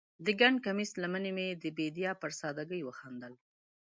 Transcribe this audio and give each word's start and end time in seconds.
د 0.25 0.27
ګنډ 0.39 0.57
کمیس 0.65 0.91
لمنې 1.03 1.31
مې 1.37 1.47
د 1.63 1.65
بیدیا 1.77 2.11
پر 2.21 2.31
سادګۍ 2.39 2.81
وخندل 2.83 3.33